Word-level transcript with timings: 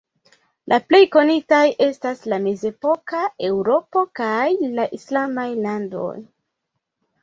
La 0.71 0.79
plej 0.91 0.99
konitaj 1.15 1.61
estas 1.89 2.25
la 2.35 2.41
mezepoka 2.47 3.23
Eŭropo, 3.53 4.07
kaj 4.25 4.45
la 4.81 4.91
islamaj 5.01 5.49
landoj. 5.65 6.15